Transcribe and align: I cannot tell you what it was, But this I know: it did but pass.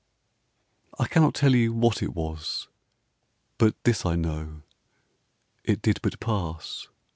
I 0.97 1.05
cannot 1.07 1.35
tell 1.35 1.53
you 1.53 1.73
what 1.73 2.01
it 2.01 2.15
was, 2.15 2.67
But 3.59 3.75
this 3.83 4.03
I 4.03 4.15
know: 4.15 4.63
it 5.63 5.83
did 5.83 5.99
but 6.01 6.19
pass. 6.19 6.87